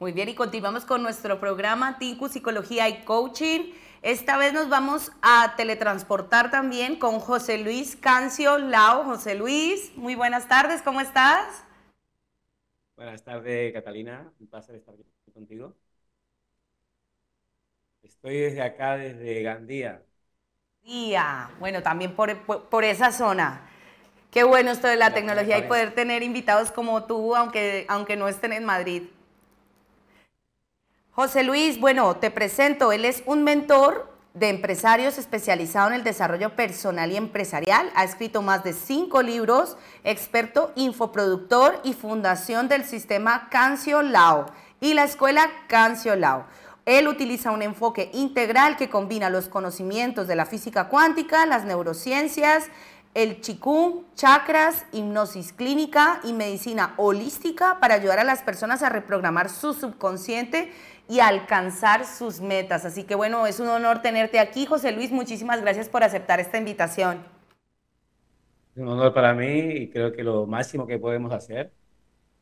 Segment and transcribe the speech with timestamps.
[0.00, 3.72] Muy bien, y continuamos con nuestro programa Tinku Psicología y Coaching.
[4.02, 9.02] Esta vez nos vamos a teletransportar también con José Luis Cancio Lao.
[9.02, 11.64] José Luis, muy buenas tardes, ¿cómo estás?
[12.94, 14.32] Buenas tardes, Catalina.
[14.38, 15.74] Un placer estar aquí contigo.
[18.00, 20.04] Estoy desde acá, desde Gandía.
[20.80, 23.68] Gandía, bueno, también por, por, esa zona.
[24.30, 28.28] Qué bueno esto de la, tecnología y poder tener invitados como tú, aunque, aunque no
[28.28, 29.02] estén en Madrid.
[31.20, 36.54] José Luis, bueno, te presento, él es un mentor de empresarios especializado en el desarrollo
[36.54, 37.90] personal y empresarial.
[37.96, 44.46] Ha escrito más de cinco libros, experto infoproductor y fundación del sistema Cancio Lao
[44.80, 46.46] y la escuela Cancio Lao.
[46.86, 52.70] Él utiliza un enfoque integral que combina los conocimientos de la física cuántica, las neurociencias,
[53.14, 59.48] el chikung, chakras, hipnosis clínica y medicina holística para ayudar a las personas a reprogramar
[59.48, 60.72] su subconsciente
[61.08, 62.84] y alcanzar sus metas.
[62.84, 65.10] Así que bueno, es un honor tenerte aquí, José Luis.
[65.10, 67.24] Muchísimas gracias por aceptar esta invitación.
[68.74, 71.72] Es un honor para mí y creo que lo máximo que podemos hacer,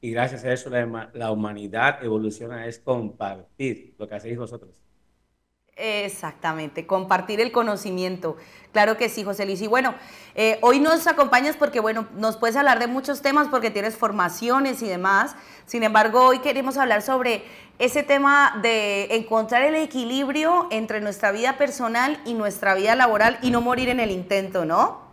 [0.01, 4.86] y gracias a eso la, la humanidad evoluciona, es compartir lo que hacéis vosotros.
[5.79, 8.39] Exactamente, compartir el conocimiento.
[8.73, 9.61] Claro que sí, José Luis.
[9.61, 9.95] Y bueno,
[10.35, 14.81] eh, hoy nos acompañas porque, bueno, nos puedes hablar de muchos temas porque tienes formaciones
[14.83, 15.37] y demás.
[15.67, 17.43] Sin embargo, hoy queremos hablar sobre
[17.79, 23.51] ese tema de encontrar el equilibrio entre nuestra vida personal y nuestra vida laboral y
[23.51, 25.11] no morir en el intento, ¿no?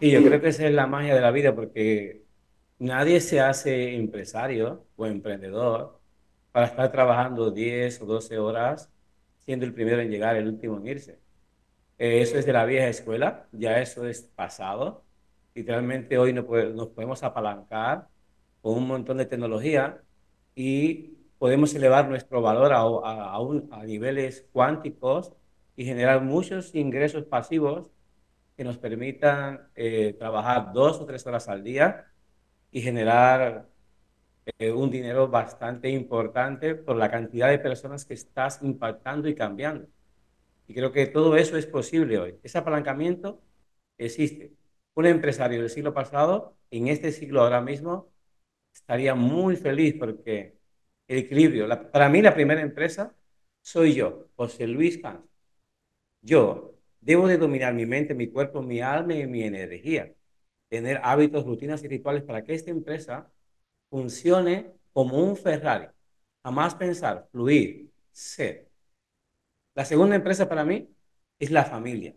[0.00, 2.24] Y yo creo que esa es la magia de la vida porque
[2.78, 6.00] nadie se hace empresario o emprendedor
[6.52, 8.93] para estar trabajando 10 o 12 horas
[9.44, 11.18] siendo el primero en llegar, el último en irse.
[11.98, 15.04] Eh, eso es de la vieja escuela, ya eso es pasado.
[15.54, 16.44] Literalmente hoy nos,
[16.88, 18.08] podemos apalancar
[18.62, 20.02] con un montón de tecnología
[20.54, 22.82] y podemos elevar nuestro valor a,
[23.36, 25.32] a, niveles cuánticos
[25.76, 27.90] y generar muchos ingresos pasivos
[28.56, 32.06] que nos permitan eh, trabajar dos o tres horas al día
[32.70, 33.68] y generar
[34.46, 39.88] eh, un dinero bastante importante por la cantidad de personas que estás impactando y cambiando.
[40.66, 42.38] Y creo que todo eso es posible hoy.
[42.42, 43.42] Ese apalancamiento
[43.98, 44.52] existe.
[44.94, 48.10] Un empresario del siglo pasado, en este siglo ahora mismo,
[48.74, 50.58] estaría muy feliz porque
[51.08, 53.14] el equilibrio, para mí la primera empresa
[53.62, 55.24] soy yo, José Luis Cans.
[56.22, 60.14] Yo debo de dominar mi mente, mi cuerpo, mi alma y mi energía.
[60.68, 63.30] Tener hábitos, rutinas y rituales para que esta empresa
[63.94, 65.86] funcione como un Ferrari.
[66.42, 68.68] Jamás pensar, fluir, ser.
[69.72, 70.88] La segunda empresa para mí
[71.38, 72.12] es la familia.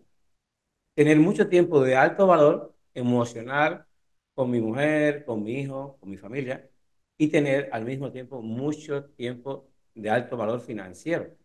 [0.94, 3.86] Tener mucho tiempo de alto valor emocional
[4.34, 6.68] con mi mujer, con mi hijo, con mi familia
[7.16, 11.36] y tener al mismo tiempo mucho tiempo de alto valor financiero.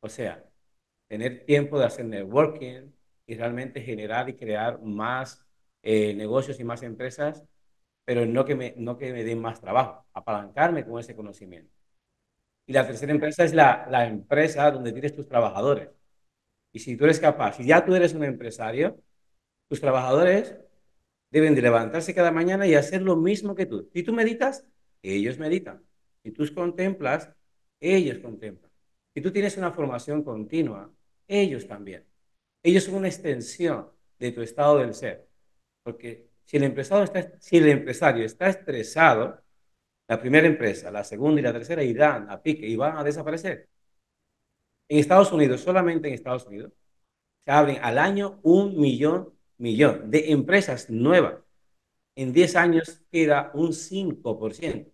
[0.00, 0.42] O sea,
[1.06, 2.92] tener tiempo de hacer networking
[3.26, 5.46] y realmente generar y crear más
[5.82, 7.44] eh, negocios y más empresas
[8.06, 11.74] pero no que, me, no que me den más trabajo, apalancarme con ese conocimiento.
[12.66, 15.90] Y la tercera empresa es la, la empresa donde tienes tus trabajadores.
[16.72, 19.00] Y si tú eres capaz, si ya tú eres un empresario,
[19.68, 20.56] tus trabajadores
[21.30, 23.90] deben de levantarse cada mañana y hacer lo mismo que tú.
[23.92, 24.64] Si tú meditas,
[25.02, 25.82] ellos meditan.
[26.22, 27.30] Si tú contemplas,
[27.80, 28.70] ellos contemplan.
[29.14, 30.92] Si tú tienes una formación continua,
[31.26, 32.04] ellos también.
[32.62, 35.28] Ellos son una extensión de tu estado del ser.
[35.82, 39.42] Porque si el, empresario está, estresado,
[40.08, 43.68] la primera empresa, la segunda y la tercera irán a pique y van a desaparecer.
[44.88, 46.72] En Estados Unidos, solamente en Estados Unidos,
[47.44, 51.42] se abren al año un millón, millón de empresas nuevas.
[52.14, 54.92] En 10 años queda un 5%.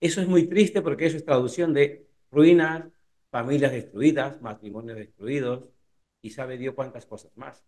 [0.00, 2.84] Eso es muy triste porque eso es traducción de ruinas,
[3.30, 5.64] familias destruidas, matrimonios destruidos
[6.22, 7.64] y sabe Dios cuántas cosas más.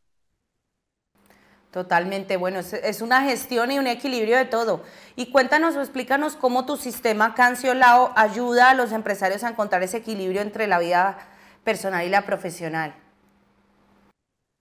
[1.71, 4.83] Totalmente, bueno, es, una gestión y un equilibrio de todo.
[5.15, 9.99] Y cuéntanos o explícanos cómo tu sistema Canciolao ayuda a los empresarios a encontrar ese
[9.99, 11.29] equilibrio entre la vida
[11.63, 12.97] personal y la profesional.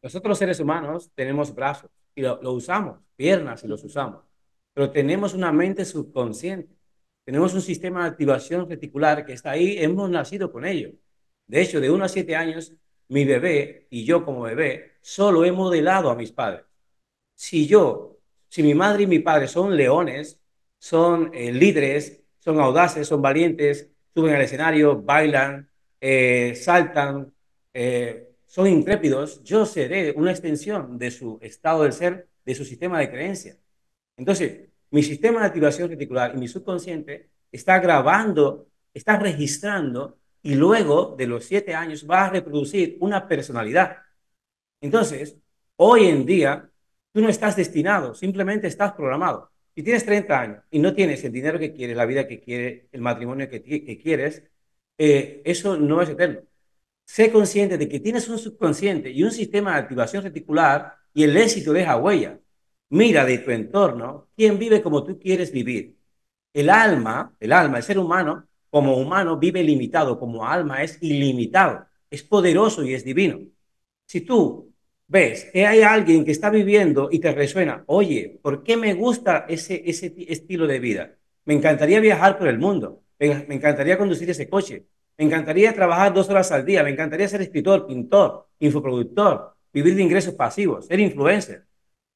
[0.03, 4.23] Nosotros seres humanos tenemos brazos y lo usamos, piernas y los usamos,
[4.73, 6.75] pero tenemos una mente subconsciente,
[7.25, 10.91] tenemos un sistema de activación reticular que está ahí, hemos nacido con ello.
[11.47, 12.73] De hecho, de 1 a 7 años,
[13.07, 16.68] mi bebé y yo como bebé solo he modelado a mis padres
[17.39, 18.17] si yo,
[18.49, 20.41] si mi madre y mi padre son leones,
[20.77, 25.69] son eh, líderes, son audaces, son valientes, suben al escenario, bailan,
[26.01, 27.33] eh, saltan,
[27.73, 32.99] eh, son intrépidos, yo seré una extensión de su estado del ser, de su sistema
[32.99, 33.57] de creencia.
[34.17, 41.15] Entonces, mi sistema de activación reticular y mi subconsciente está grabando, está registrando y luego
[41.17, 43.95] de los siete años va a reproducir una personalidad.
[44.81, 45.37] Entonces,
[45.77, 46.69] hoy en día,
[47.13, 49.51] tú no estás destinado, simplemente estás programado.
[49.75, 52.87] Si tienes 30 años y no tienes el dinero que quieres, la vida que quieres,
[52.91, 54.43] el matrimonio que, que quieres,
[54.97, 56.41] eh, eso no es eterno.
[57.05, 61.35] Sé consciente de que tienes un subconsciente y un sistema de activación reticular y el
[61.37, 62.39] éxito deja huella.
[62.89, 65.97] Mira de tu entorno quién vive como tú quieres vivir.
[66.53, 71.87] El alma, el alma, el ser humano, como humano vive limitado, como alma es ilimitado,
[72.09, 73.39] es poderoso y es divino.
[74.05, 74.73] Si tú
[75.09, 79.81] ves hay alguien que está viviendo y te resuena, oye, ¿por qué me gusta ese,
[79.85, 81.15] ese estilo de vida?
[81.45, 84.85] Me encantaría viajar por el mundo, me encantaría conducir ese coche,
[85.17, 90.03] me encantaría trabajar dos horas al día, me encantaría ser escritor, pintor, infoproductor, vivir de
[90.03, 91.65] ingresos pasivos, ser influencer.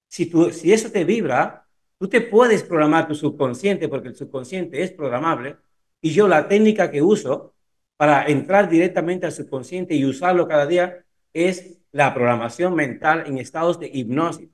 [0.07, 1.67] Si, tú, si eso te vibra,
[1.97, 5.57] tú te puedes programar tu subconsciente, porque el subconsciente es programable,
[5.99, 7.55] y yo la técnica que uso
[7.97, 11.03] para entrar directamente al subconsciente y usarlo cada día
[11.33, 14.49] es la programación mental en estados de hipnosis.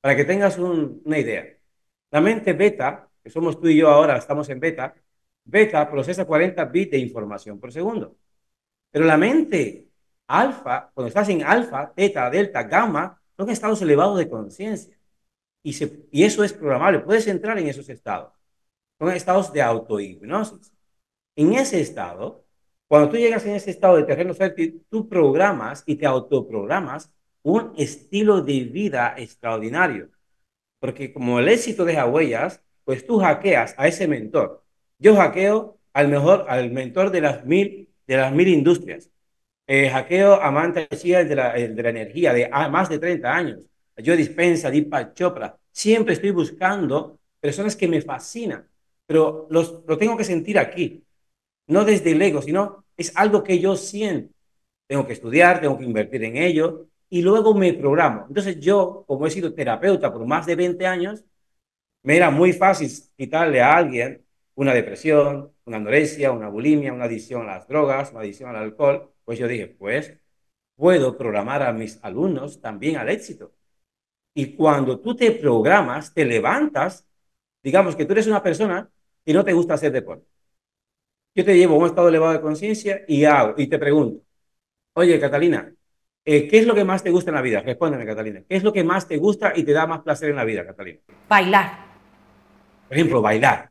[0.00, 1.46] Para que tengas una idea.
[2.10, 4.94] La mente beta, que somos tú y yo ahora, estamos en beta,
[5.44, 8.16] beta procesa 40 bits de información por segundo.
[8.90, 9.88] Pero la mente
[10.28, 14.98] alfa, cuando estás en alfa, teta, delta, gamma, son estados elevados de conciencia.
[15.62, 15.76] Y,
[16.12, 17.00] y eso es programable.
[17.00, 18.32] Puedes entrar en esos estados.
[18.98, 20.72] Son estados de autohipnosis.
[21.36, 22.45] En ese estado,
[22.88, 27.12] cuando tú llegas en ese estado de terreno fértil, tú programas y te autoprogramas
[27.42, 30.10] un estilo de vida extraordinario.
[30.78, 34.64] Porque como el éxito deja huellas, pues tú hackeas a ese mentor.
[34.98, 39.10] Yo hackeo al mejor, al mentor de las mil, de las mil industrias.
[39.66, 43.66] Eh, hackeo a Manta de la, de la energía de más de 30 años.
[43.96, 45.56] Yo dispensa, Deepak Chopra.
[45.72, 48.68] Siempre estoy buscando personas que me fascinan,
[49.06, 51.05] pero los, lo tengo que sentir aquí
[51.66, 54.34] no desde el ego, sino es algo que yo siento.
[54.86, 58.26] Tengo que estudiar, tengo que invertir en ello y luego me programo.
[58.28, 61.24] Entonces yo, como he sido terapeuta por más de 20 años,
[62.02, 64.24] me era muy fácil quitarle a alguien
[64.54, 69.12] una depresión, una anorexia, una bulimia, una adicción a las drogas, una adicción al alcohol.
[69.24, 70.16] Pues yo dije, pues
[70.76, 73.52] puedo programar a mis alumnos también al éxito.
[74.34, 77.06] Y cuando tú te programas, te levantas,
[77.62, 78.90] digamos que tú eres una persona
[79.24, 80.35] y no te gusta hacer deporte
[81.36, 84.24] yo te llevo a un estado elevado de conciencia y hago, y te pregunto,
[84.94, 85.70] oye, Catalina,
[86.24, 87.60] eh, ¿qué es lo que más te gusta en la vida?
[87.60, 88.42] Respóndeme, Catalina.
[88.48, 90.64] ¿Qué es lo que más te gusta y te da más placer en la vida,
[90.64, 90.98] Catalina?
[91.28, 91.86] Bailar.
[92.88, 93.70] Por ejemplo, bailar.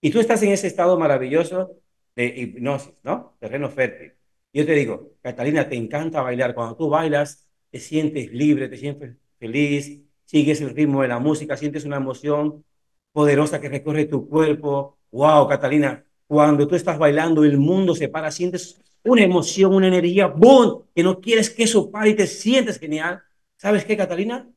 [0.00, 1.76] Y tú estás en ese estado maravilloso
[2.14, 3.36] de hipnosis, ¿no?
[3.40, 4.12] Terreno fértil.
[4.52, 6.54] Yo te digo, Catalina, te encanta bailar.
[6.54, 11.56] Cuando tú bailas, te sientes libre, te sientes feliz, sigues el ritmo de la música,
[11.56, 12.64] sientes una emoción
[13.10, 14.98] poderosa que recorre tu cuerpo.
[15.10, 16.04] ¡Wow, Catalina!
[16.26, 20.84] Cuando tú estás bailando, el mundo se para, sientes una emoción, una energía, ¡boom!
[20.94, 23.22] Que no quieres que eso pare y te sientes genial.
[23.56, 24.48] ¿Sabes qué, Catalina?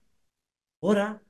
[0.81, 1.21] Ahora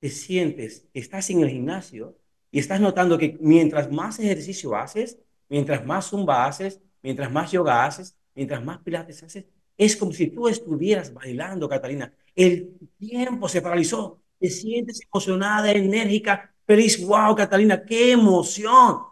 [0.00, 2.16] te sientes, estás en el gimnasio
[2.50, 5.18] y estás notando que mientras más ejercicio haces,
[5.48, 9.46] mientras más zumba haces, mientras más yoga haces, mientras más pilates haces,
[9.76, 12.12] es como si tú estuvieras bailando, Catalina.
[12.34, 14.22] El tiempo se paralizó.
[14.38, 17.04] Te sientes emocionada, enérgica, feliz.
[17.06, 17.84] ¡Wow, Catalina!
[17.84, 19.09] ¡Qué emoción!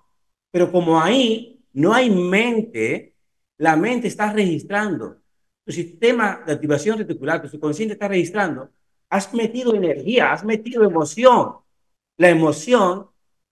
[0.51, 3.15] Pero como ahí no hay mente,
[3.59, 5.19] la mente está registrando.
[5.65, 8.71] Tu sistema de activación reticular, tu subconsciente está registrando.
[9.11, 11.57] Has metido energía, has metido emoción.
[12.17, 13.09] La emoción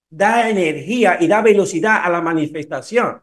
[0.09, 3.23] da energía y da velocidad a la manifestación.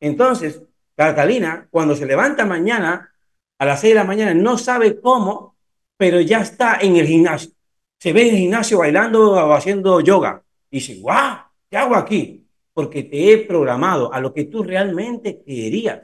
[0.00, 0.62] Entonces,
[0.96, 3.12] Catalina, cuando se levanta mañana,
[3.58, 5.56] a las 6 de la mañana, no sabe cómo,
[5.96, 7.52] pero ya está en el gimnasio.
[7.98, 10.42] Se ve en el gimnasio bailando o haciendo yoga.
[10.70, 11.38] Y dice, wow,
[11.70, 12.43] ¿qué hago aquí?
[12.74, 16.02] Porque te he programado a lo que tú realmente querías.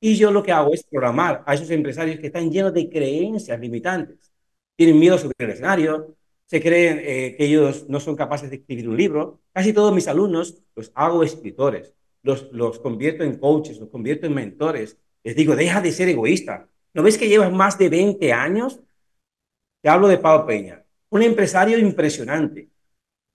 [0.00, 3.58] Y yo lo que hago es programar a esos empresarios que están llenos de creencias
[3.58, 4.32] limitantes.
[4.76, 8.88] Tienen miedo sobre el escenario, se creen eh, que ellos no son capaces de escribir
[8.88, 9.40] un libro.
[9.52, 14.34] Casi todos mis alumnos los hago escritores, los, los convierto en coaches, los convierto en
[14.34, 14.98] mentores.
[15.22, 16.68] Les digo, deja de ser egoísta.
[16.92, 18.80] ¿No ves que llevas más de 20 años?
[19.80, 22.68] Te hablo de Pau Peña, un empresario impresionante,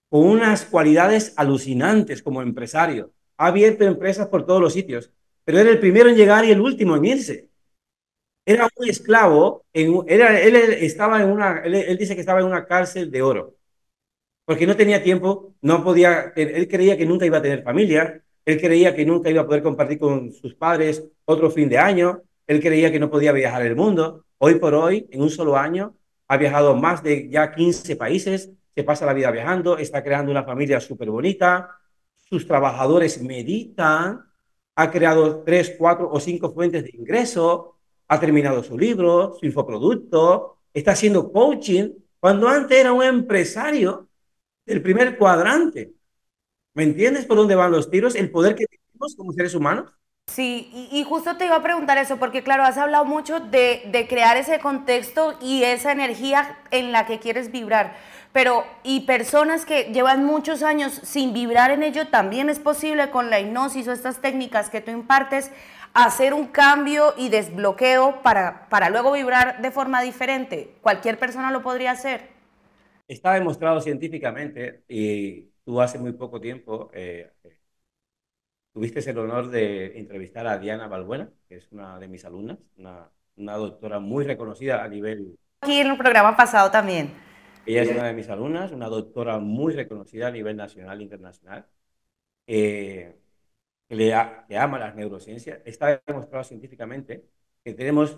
[0.10, 3.12] con unas cualidades alucinantes como empresario.
[3.38, 5.12] Ha abierto empresas por todos los sitios,
[5.46, 7.50] pero era el primero en llegar y el último en irse.
[8.46, 13.12] Era un esclavo, era, él, estaba en una, él, dice que estaba en una cárcel
[13.12, 13.56] de oro,
[14.46, 18.60] porque no tenía tiempo, no podía, él creía que nunca iba a tener familia, él
[18.60, 22.60] creía que nunca iba a poder compartir con sus padres otro fin de año, él
[22.60, 24.25] creía que no podía viajar el mundo.
[24.39, 25.96] Hoy por hoy, en un solo año,
[26.28, 30.45] ha viajado más de ya 15 países, se pasa la vida viajando, está creando una
[30.45, 31.69] familia súper bonita,
[32.15, 34.25] sus trabajadores meditan,
[34.74, 37.75] ha creado tres, cuatro o cinco fuentes de ingreso,
[38.07, 41.89] ha terminado su libro, su infoproducto, está haciendo coaching,
[42.21, 44.07] cuando antes era un empresario
[44.65, 45.91] del primer cuadrante.
[46.74, 48.15] ¿Me entiendes por dónde van los tiros?
[48.15, 49.91] El poder que tenemos como seres humanos.
[50.29, 54.38] Sí, y, justo te iba a preguntar eso, porque claro, has hablado mucho de, crear
[54.38, 57.95] ese contexto y esa energía en la que quieres vibrar,
[58.31, 63.31] pero y personas que llevan muchos años sin vibrar en ello, también es posible con
[63.31, 65.51] la hipnosis o estas técnicas que tú impartes,
[65.95, 70.75] hacer un cambio y desbloqueo para, para luego vibrar de forma diferente.
[70.81, 72.29] Cualquier persona lo podría hacer.
[73.07, 77.31] Está demostrado científicamente y tú hace muy poco tiempo eh,
[78.79, 83.12] tuviste el honor de entrevistar a Diana Balbuena, que es una de mis alumnas, una,
[83.36, 85.38] una doctora muy reconocida a nivel...
[85.59, 87.12] Aquí en un programa pasado también.
[87.65, 91.67] Ella es una de mis alumnas, una doctora muy reconocida a nivel nacional e internacional,
[92.48, 93.17] eh,
[93.89, 94.15] que, le
[94.48, 95.59] que ama las neurociencias.
[95.65, 97.25] Está demostrado científicamente
[97.65, 98.17] que tenemos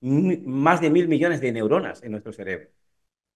[0.00, 2.68] más de mil millones de neuronas en nuestro cerebro,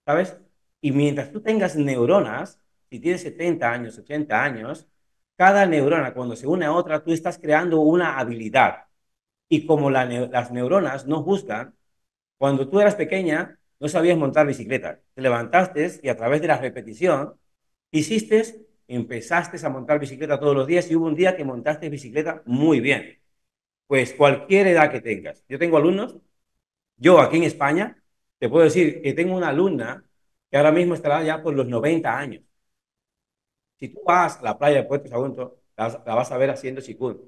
[0.04, 0.38] ¿sabes?
[0.82, 4.86] Y mientras tú tengas neuronas, si tienes 70 años, 80 años,
[5.36, 8.84] cada neurona cuando se une a otra, tú estás creando una habilidad.
[9.48, 11.74] Y como las neuronas no juzgan,
[12.38, 15.00] cuando tú eras pequeña, no sabías montar bicicleta.
[15.14, 17.34] Te levantaste y a través de la repetición,
[17.90, 22.42] hiciste, empezaste a montar bicicleta todos los días y hubo un día que montaste bicicleta
[22.46, 23.18] muy bien.
[23.86, 25.44] Pues cualquier edad que tengas.
[25.48, 26.16] Yo tengo alumnos,
[26.96, 28.02] yo aquí en España,
[28.38, 30.04] te puedo decir que tengo una alumna
[30.50, 32.42] que ahora mismo estará ya por los 90 años.
[33.78, 36.80] Si tú vas a la playa de Puerto Sagunto, la, la, vas a ver haciendo
[36.80, 37.20] chikun.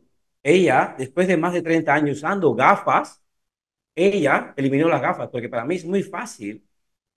[0.42, 3.22] Ella, después de más de 30 años usando gafas,
[3.94, 6.66] ella eliminó las gafas, porque para mí es muy fácil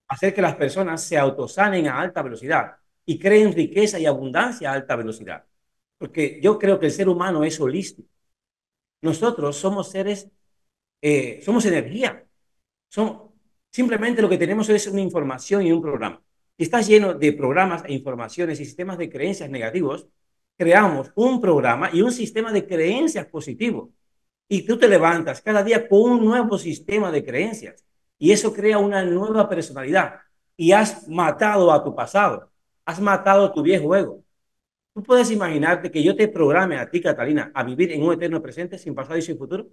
[0.07, 4.73] hacer que las personas se autosanen a alta velocidad y creen riqueza y abundancia a
[4.75, 5.45] alta velocidad.
[5.97, 8.09] Porque yo creo que el ser humano es holístico.
[9.01, 10.29] Nosotros somos seres,
[11.01, 12.25] eh, somos energía.
[12.89, 13.31] Somos,
[13.71, 16.21] simplemente lo que tenemos es una información y un programa
[16.63, 20.07] está lleno de programas e informaciones y sistemas de creencias negativos,
[20.57, 23.91] creamos un programa y un sistema de creencias positivo.
[24.47, 27.85] Y tú te levantas cada día con un nuevo sistema de creencias.
[28.19, 30.19] Y eso crea una nueva personalidad.
[30.57, 32.51] Y has matado a tu pasado.
[32.85, 34.23] Has matado tu viejo ego.
[34.93, 38.41] ¿Tú puedes imaginarte que yo te programe a ti, Catalina, a vivir en un eterno
[38.41, 39.67] presente sin pasado y sin futuro?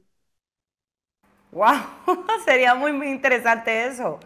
[1.50, 1.76] ¡Wow!
[2.44, 4.20] Sería muy, muy interesante eso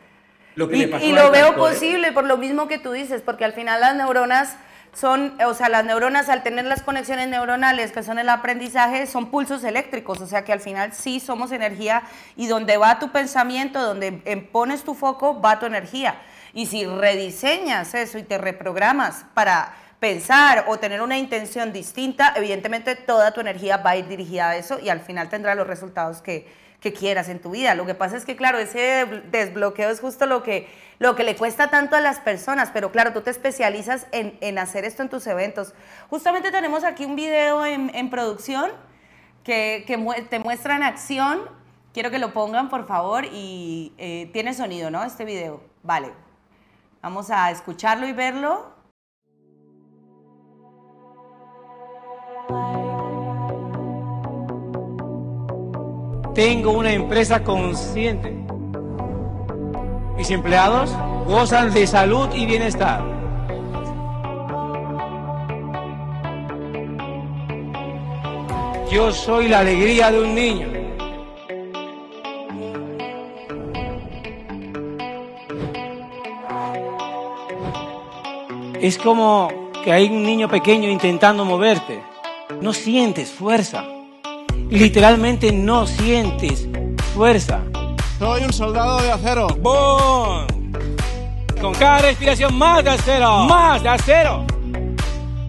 [0.56, 4.56] y, lo veo posible por lo mismo que tú dices, porque al final las neuronas
[4.92, 9.30] son, o sea, las neuronas al tener las conexiones neuronales que son el aprendizaje, son
[9.30, 12.02] pulsos eléctricos, o sea que al final sí somos energía
[12.36, 14.12] y donde va tu pensamiento, donde
[14.52, 16.16] pones tu foco, va tu energía.
[16.52, 22.94] Y si rediseñas eso y te reprogramas para pensar o tener una intención distinta, evidentemente
[22.94, 26.20] toda tu energía va a ir dirigida a eso y al final tendrá los resultados
[26.20, 26.46] que,
[26.82, 27.74] que quieras en tu vida.
[27.76, 31.36] Lo que pasa es que, claro, ese desbloqueo es justo lo que, lo que le
[31.36, 35.08] cuesta tanto a las personas, pero claro, tú te especializas en, en hacer esto en
[35.08, 35.74] tus eventos.
[36.10, 38.72] Justamente tenemos aquí un video en, en producción
[39.44, 39.96] que, que,
[40.28, 41.42] te muestra en acción.
[41.94, 45.04] Quiero que lo pongan, por favor, y eh, tiene sonido, ¿no?
[45.04, 45.62] Este video.
[45.84, 46.10] Vale.
[47.00, 48.72] Vamos a escucharlo y verlo.
[56.34, 58.32] Tengo una empresa consciente.
[60.16, 60.90] Mis empleados
[61.26, 63.02] gozan de salud y bienestar.
[68.90, 70.68] Yo soy la alegría de un niño.
[78.80, 82.02] Es como que hay un niño pequeño intentando moverte.
[82.60, 83.84] No sientes fuerza
[84.72, 86.66] literalmente no sientes
[87.14, 87.60] fuerza.
[88.18, 89.48] Soy un soldado de acero.
[89.60, 90.72] ¡Boom!
[91.60, 94.44] Con cada respiración más de acero, más de acero,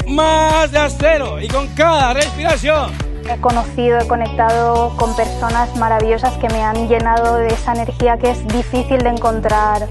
[0.07, 1.41] más de acero.
[1.41, 2.91] Y con cada respiración.
[3.31, 8.31] He conocido, he conectado con personas maravillosas que me han llenado de esa energía que
[8.31, 9.87] es difícil de encontrar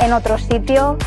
[0.00, 0.98] en otro sitio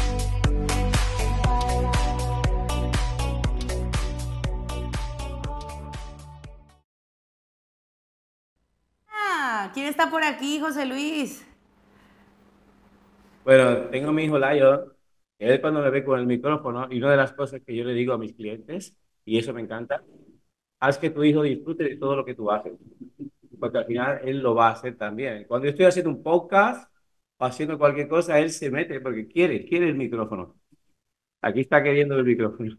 [9.97, 11.43] está por aquí, José Luis?
[13.43, 14.95] Bueno, tengo a mi hijo Layo,
[15.39, 17.93] él cuando me ve con el micrófono, y una de las cosas que yo le
[17.93, 20.03] digo a mis clientes, y eso me encanta,
[20.79, 22.73] haz que tu hijo disfrute de todo lo que tú haces,
[23.59, 25.45] porque al final él lo va a hacer también.
[25.45, 26.91] Cuando yo estoy haciendo un podcast
[27.37, 30.57] o haciendo cualquier cosa, él se mete porque quiere, quiere el micrófono.
[31.41, 32.77] Aquí está queriendo el micrófono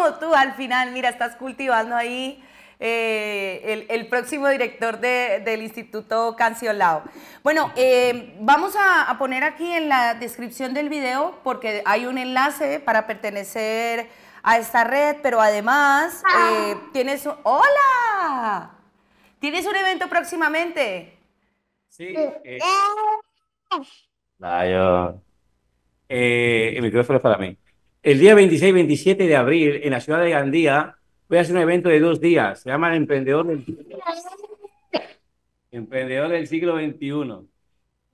[0.00, 2.42] como tú al final, mira, estás cultivando ahí
[2.82, 7.02] eh, el, próximo director del Instituto Canciolao.
[7.42, 12.80] Bueno, eh, vamos a, poner aquí en la descripción del video porque hay un enlace
[12.80, 14.08] para pertenecer
[14.42, 17.28] a esta red, pero además eh, tienes...
[17.42, 18.70] ¡Hola!
[19.38, 21.18] ¿Tienes un evento próximamente?
[21.86, 22.14] Sí.
[24.38, 25.14] Vaya.
[26.08, 27.58] el micrófono es para mí.
[28.02, 30.96] El día 26-27 de abril, en la ciudad de Gandía,
[31.30, 32.60] voy a hacer un evento de dos días.
[32.60, 33.64] Se llama el Emprendedor del,
[35.70, 37.48] Emprendedor del siglo XXI.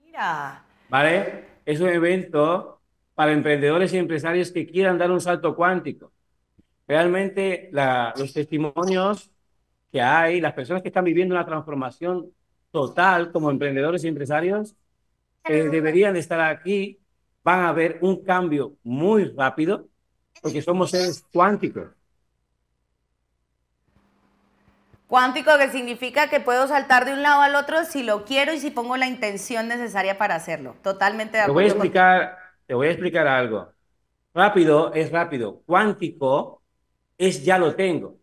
[0.04, 0.62] Mira.
[0.90, 1.44] ¿Vale?
[1.64, 2.82] Es un evento
[3.14, 6.12] para emprendedores y empresarios que quieran dar un salto cuántico.
[6.86, 9.30] Realmente los testimonios
[9.90, 12.30] que hay, las personas que están viviendo una transformación
[12.70, 14.76] total como emprendedores y empresarios,
[15.42, 17.00] que deberían de estar aquí,
[17.42, 19.88] van a ver un cambio muy rápido,
[20.42, 21.95] porque somos seres cuánticos.
[25.06, 28.58] Cuántico que significa que puedo saltar de un lado al otro si lo quiero y
[28.58, 30.74] si pongo la intención necesaria para hacerlo.
[30.82, 31.54] Totalmente de acuerdo.
[31.54, 33.72] Te voy a explicar, te voy a explicar algo.
[34.34, 35.62] Rápido es rápido.
[35.64, 36.62] Cuántico
[37.16, 38.18] es ya lo tengo.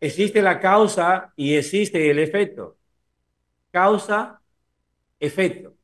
[0.00, 2.76] Existe la causa y existe el efecto.
[3.70, 4.40] Causa,
[5.18, 5.74] efecto.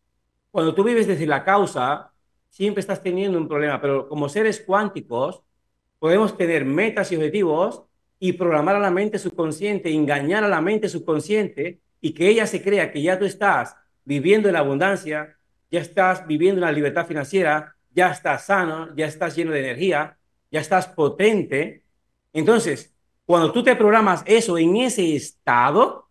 [0.50, 2.12] Cuando tú vives desde la causa,
[2.50, 5.42] siempre estás teniendo un problema, pero como seres cuánticos
[5.98, 7.84] podemos tener metas y objetivos
[8.22, 12.62] y programar a la mente subconsciente, engañar a la mente subconsciente y que ella se
[12.62, 13.74] crea que ya tú estás
[14.04, 15.38] viviendo en la abundancia,
[15.70, 20.18] ya estás viviendo en la libertad financiera, ya estás sano, ya estás lleno de energía,
[20.50, 21.82] ya estás potente.
[22.34, 26.10] Entonces, cuando tú te programas eso en ese estado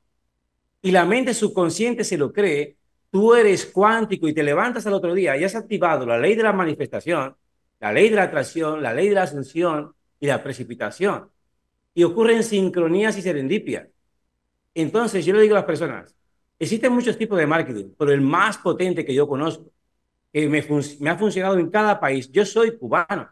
[0.81, 2.77] y la mente subconsciente se lo cree,
[3.11, 6.43] tú eres cuántico y te levantas al otro día y has activado la ley de
[6.43, 7.35] la manifestación,
[7.79, 11.29] la ley de la atracción, la ley de la asunción y la precipitación
[12.03, 13.87] ocurren sincronías y serendipias.
[14.73, 16.15] Entonces, yo le digo a las personas,
[16.57, 19.71] existen muchos tipos de marketing, pero el más potente que yo conozco,
[20.31, 20.63] que me,
[20.99, 23.29] me ha funcionado en cada país, yo soy cubano,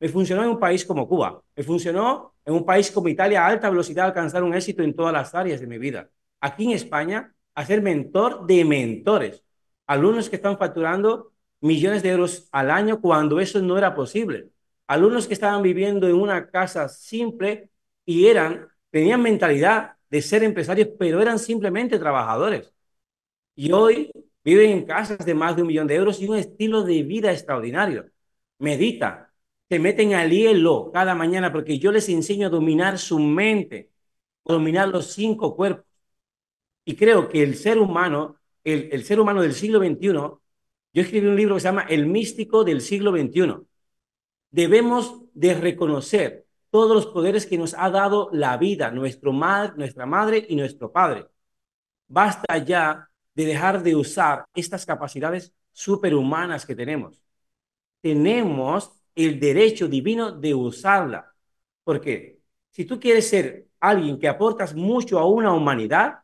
[0.00, 3.48] me funcionó en un país como Cuba, me funcionó en un país como Italia a
[3.48, 6.08] alta velocidad alcanzar un éxito en todas las áreas de mi vida.
[6.40, 9.42] Aquí en España, hacer mentor de mentores,
[9.86, 14.50] alumnos que están facturando millones de euros al año cuando eso no era posible,
[14.86, 17.70] alumnos que estaban viviendo en una casa simple
[18.08, 22.72] y eran, tenían mentalidad de ser empresarios, pero eran simplemente trabajadores.
[23.56, 24.10] Y hoy
[24.44, 27.32] viven en casas de más de un millón de euros y un estilo de vida
[27.32, 28.06] extraordinario.
[28.60, 29.28] Meditan,
[29.68, 33.90] se meten al hielo cada mañana porque yo les enseño a dominar su mente,
[34.46, 35.84] a dominar los cinco cuerpos.
[36.86, 40.40] Y creo que el ser humano, el, el ser humano del siglo XXI,
[40.94, 43.66] yo escribí un libro que se llama El místico del siglo XXI.
[44.50, 50.46] Debemos de reconocer todos los poderes que nos ha dado la vida, nuestro nuestra madre
[50.48, 51.26] y nuestro padre.
[52.08, 57.22] Basta ya de dejar de usar estas capacidades superhumanas que tenemos.
[58.00, 61.34] Tenemos el derecho divino de usarla.
[61.84, 66.20] Porque si tú quieres ser alguien que aportas mucho a una humanidad,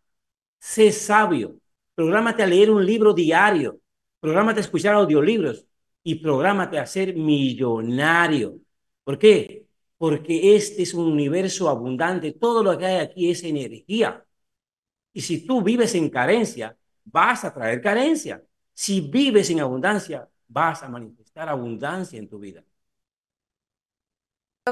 [0.59, 1.57] sé sabio.
[1.95, 3.81] Prográmate a leer un libro diario.
[4.21, 5.67] Prográmate a escuchar audiolibros.
[6.03, 8.59] Y prográmate a ser millonario.
[9.05, 9.67] ¿Por qué?
[10.05, 14.23] Porque este es un universo abundante, todo lo que hay aquí es energía.
[15.15, 18.43] Y si tú vives en carencia, vas a traer carencia.
[18.75, 22.63] Si vives en abundancia, vas a manifestar abundancia en tu vida.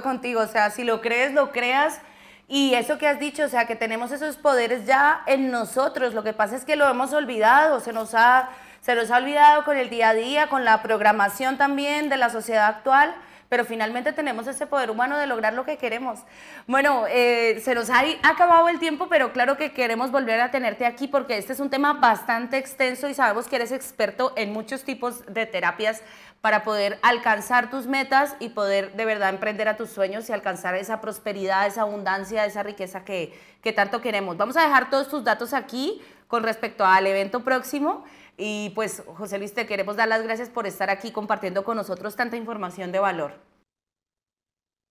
[0.02, 2.02] Contigo, o sea, si lo crees, lo creas.
[2.46, 6.12] Y eso que has dicho, o sea, que tenemos esos poderes ya en nosotros.
[6.12, 8.50] Lo que pasa es que lo hemos olvidado, se nos ha,
[8.82, 12.28] se nos ha olvidado con el día a día, con la programación también de la
[12.28, 13.16] sociedad actual
[13.52, 16.20] pero finalmente tenemos ese poder humano de lograr lo que queremos.
[16.66, 20.86] Bueno, eh, se nos ha acabado el tiempo, pero claro que queremos volver a tenerte
[20.86, 24.84] aquí porque este es un tema bastante extenso y sabemos que eres experto en muchos
[24.84, 26.00] tipos de terapias
[26.40, 30.74] para poder alcanzar tus metas y poder de verdad emprender a tus sueños y alcanzar
[30.74, 34.38] esa prosperidad, esa abundancia, esa riqueza que, que tanto queremos.
[34.38, 38.02] Vamos a dejar todos tus datos aquí con respecto al evento próximo.
[38.36, 42.16] Y pues, José Luis, te queremos dar las gracias por estar aquí compartiendo con nosotros
[42.16, 43.34] tanta información de valor.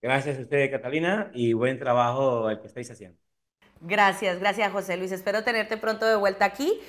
[0.02, 3.18] Gracias a usted, Catalina, y buen trabajo el que estáis haciendo.
[3.82, 5.12] Gracias, gracias José Luis.
[5.12, 6.80] Espero tenerte pronto de vuelta aquí